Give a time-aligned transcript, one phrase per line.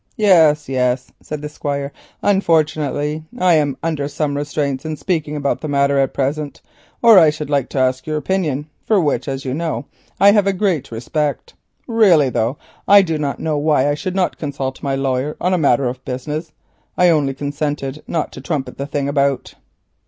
[0.17, 1.91] "Yes, yes," said the Squire,
[2.23, 6.59] "unfortunately I am under some restraints in speaking about the matter at present,
[7.03, 9.85] or I should like to ask your opinion, for which as you know
[10.19, 11.53] I have a great respect.
[11.85, 15.59] Really, though, I do not know why I should not consult my lawyer on a
[15.59, 16.51] matter of business;
[16.97, 19.53] I only consented not to trumpet the thing about."